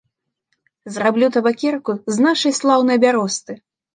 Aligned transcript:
Зраблю 0.93 1.27
табакерку 1.35 1.95
з 2.15 2.27
нашай 2.27 2.57
слаўнай 2.61 2.97
бяросты. 3.07 3.59